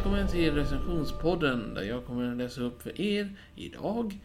[0.00, 4.20] Välkommen till recensionspodden där jag kommer att läsa upp för er idag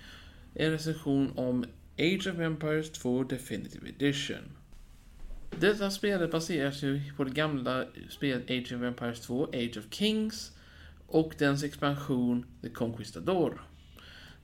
[0.54, 1.66] en recension om
[1.98, 4.38] Age of Empires 2 Definitive Edition.
[5.60, 10.52] Detta spelet baseras ju på det gamla spelet Age of Empires 2, Age of Kings
[11.08, 13.62] och dens expansion The Conquistador.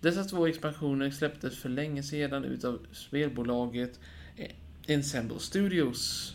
[0.02, 4.00] Dessa två expansioner släpptes för länge sedan utav spelbolaget
[4.88, 6.34] Ensemble Studios.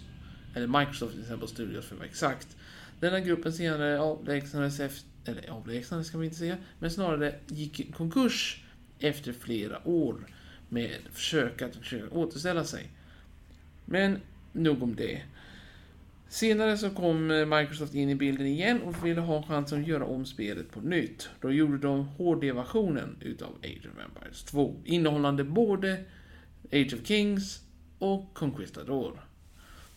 [0.54, 2.56] Eller Microsoft Ensemble Studios för att vara exakt.
[3.00, 7.92] Denna gruppen senare avlägsnades efter, eller avlägsnades kan man inte säga, men snarare gick i
[7.92, 8.64] konkurs
[8.98, 10.26] efter flera år
[10.68, 12.90] med försök att försöka återställa sig.
[13.84, 14.20] Men
[14.52, 15.22] nog om det.
[16.28, 20.04] Senare så kom eh, Microsoft in i bilden igen och ville ha chansen att göra
[20.04, 21.28] om spelet på nytt.
[21.40, 26.04] Då gjorde de HD-versionen utav Age of Empires 2, innehållande både
[26.72, 27.62] Age of Kings
[27.98, 29.26] och Conquistador.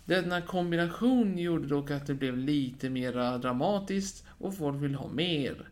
[0.10, 5.70] Denna kombination gjorde dock att det blev lite mer dramatiskt och folk ville ha mer.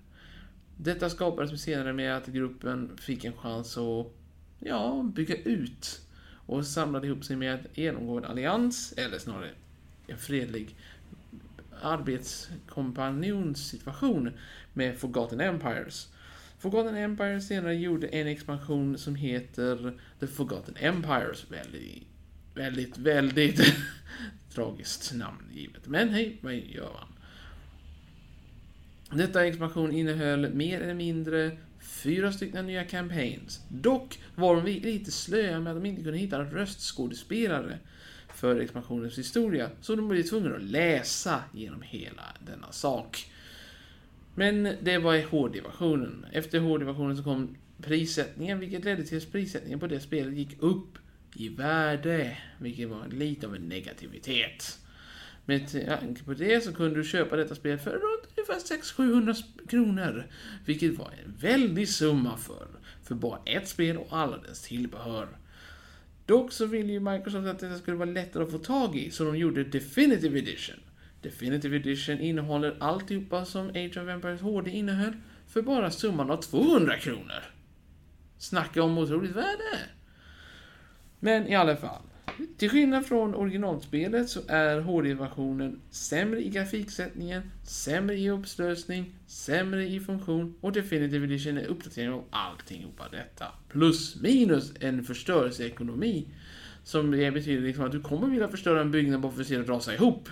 [0.78, 4.14] Detta skapades senare med att gruppen fick en chans att
[4.60, 6.02] ja, bygga ut
[6.46, 9.50] och samlade ihop sig med att genomgå en allians, eller snarare
[10.08, 10.76] en fredlig
[11.82, 14.32] arbetskompanjonssituation
[14.74, 16.10] med Forgotten Empires.
[16.60, 21.46] Forgotten Empires senare gjorde en expansion som heter The Forgotten Empires.
[21.52, 22.08] Väldigt,
[22.54, 23.74] väldigt, väldigt
[24.58, 25.88] tragiskt namn givet.
[25.88, 27.08] Men hej, vad gör man?
[29.20, 33.62] Detta expansion innehöll mer eller mindre fyra stycken nya campaigns.
[33.70, 37.78] Dock var de lite slöa med att de inte kunde hitta röstskådespelare
[38.36, 43.32] för expansionens historia, så de blev tvungna att läsa genom hela denna sak.
[44.36, 46.26] Men det var i HD-versionen.
[46.32, 50.98] Efter HD-versionen så kom prissättningen, vilket ledde till att prissättningen på det spelet gick upp
[51.36, 54.80] i värde, vilket var lite av en negativitet.
[55.46, 60.28] Med tanke på det så kunde du köpa detta spel för runt ungefär 600-700 kronor.
[60.66, 62.68] Vilket var en väldig summa för,
[63.04, 65.28] för bara ett spel och alla dess tillbehör.
[66.26, 69.24] Dock så ville ju Microsoft att detta skulle vara lättare att få tag i, så
[69.24, 70.76] de gjorde Definitive Edition.
[71.22, 75.14] Definitive Edition innehåller alltihopa som Age of Empires HD innehöll,
[75.48, 77.44] för bara summan av 200 kronor.
[78.38, 79.97] Snacka om otroligt värde!
[81.20, 82.02] Men i alla fall.
[82.58, 90.00] Till skillnad från originalspelet så är HD-versionen sämre i grafiksättningen, sämre i upplösning, sämre i
[90.00, 93.46] funktion och Definitive Edition är uppdatering av allting detta.
[93.70, 96.28] Plus minus en förstörelseekonomi.
[96.84, 99.58] Som det betyder liksom att du kommer vilja förstöra en byggnad bara för att se
[99.58, 100.30] den rasa ihop.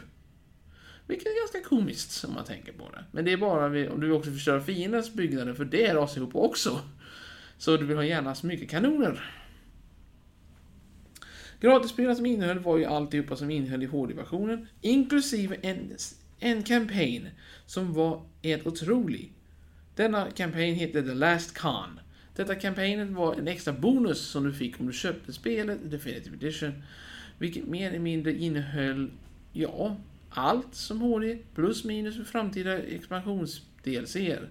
[1.08, 3.04] Vilket är ganska komiskt om man tänker på det.
[3.12, 6.36] Men det är bara om du vill också förstöra fiendens byggnader för det rasar ihop
[6.36, 6.80] också.
[7.58, 9.45] Så du vill ha gärna så mycket kanoner.
[11.62, 15.98] Gratisspelarna som innehöll var ju alltihopa som innehöll i HD-versionen, inklusive en,
[16.40, 17.30] en campaign
[17.66, 19.32] som var helt otrolig.
[19.96, 22.00] Denna campaign hette The Last Con.
[22.36, 26.84] Detta campaignet var en extra bonus som du fick om du köpte spelet Definitive Edition,
[27.38, 29.12] vilket mer eller mindre innehöll,
[29.54, 29.98] ja,
[30.30, 34.50] allt som HD plus minus för framtida expansions-DLCer.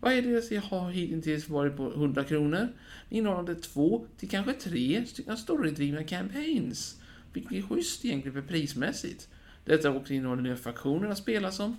[0.00, 2.68] Varje jag har hittills varit på 100 kronor,
[3.08, 7.00] innehållande två till kanske tre stycken storydrivna campaigns.
[7.32, 9.28] Vilket är schysst egentligen för prismässigt.
[9.64, 11.76] Detta också innehåller nya faktioner att spela som.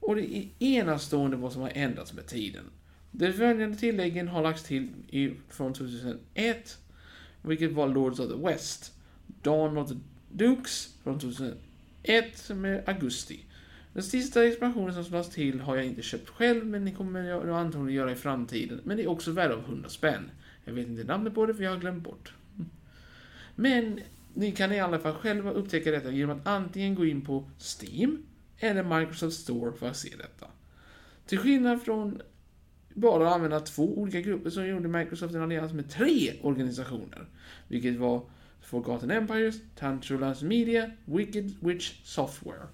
[0.00, 2.64] Och det är enastående vad som har ändrats med tiden.
[3.10, 6.78] De följande tilläggen har lagts till i, från 2001,
[7.42, 8.92] vilket var Lords of the West.
[9.42, 9.96] Dawn of the
[10.30, 11.56] Dukes från 2001
[12.48, 13.40] med augusti.
[13.92, 17.48] Den sista expansionen som slås till har jag inte köpt själv, men ni kommer jag
[17.48, 18.80] antagligen göra i framtiden.
[18.84, 20.30] Men det är också värde av 100 spänn.
[20.64, 22.32] Jag vet inte namnet på det, för jag har glömt bort.
[23.54, 24.00] Men
[24.34, 28.26] ni kan i alla fall själva upptäcka detta genom att antingen gå in på Steam
[28.58, 30.46] eller Microsoft Store för att se detta.
[31.26, 32.22] Till skillnad från
[32.94, 37.26] bara att använda två olika grupper så gjorde Microsoft en allians med tre organisationer.
[37.68, 38.22] Vilket var
[38.60, 42.66] Forgotten Empires, Tantrulans Media, Wicked Witch Software.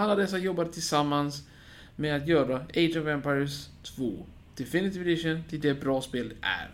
[0.00, 1.48] Alla dessa jobbade tillsammans
[1.96, 4.26] med att göra Age of Empires 2
[4.56, 6.70] Definitive Edition till det bra spel är.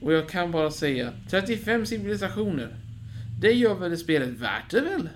[0.00, 2.76] Och jag kan bara säga, 35 civilisationer.
[3.40, 5.08] Det gör väl det spelet värt det väl?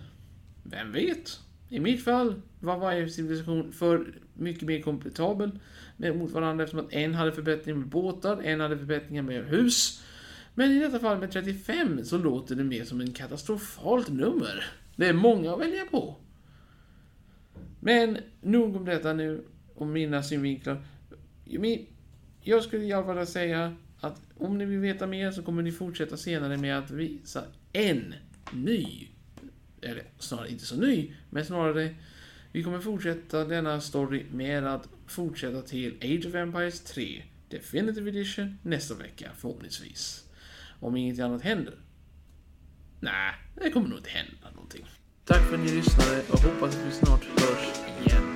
[0.63, 1.41] Vem vet?
[1.69, 5.51] I mitt fall var varje civilisation för mycket mer kompatibel
[5.97, 10.03] mot varandra eftersom att en hade förbättringar med båtar, en hade förbättringar med hus.
[10.55, 14.65] Men i detta fall med 35 så låter det mer som en katastrofalt nummer.
[14.97, 16.17] Det är många att välja på.
[17.85, 19.45] Men nog om detta nu,
[19.75, 20.85] om mina synvinklar.
[22.41, 25.73] Jag skulle i alla fall säga att om ni vill veta mer så kommer ni
[25.73, 28.15] fortsätta senare med att visa en
[28.53, 29.09] ny,
[29.81, 31.95] eller snarare inte så ny, men snarare
[32.53, 38.59] vi kommer fortsätta denna story med att fortsätta till Age of Empires 3 Definitive Edition
[38.63, 40.29] nästa vecka förhoppningsvis.
[40.81, 41.75] Om inget annat händer.
[43.01, 44.87] Nej, det kommer nog inte hända någonting.
[45.27, 48.34] Tack för att ni lyssnade och hoppas att vi snart hörs igen.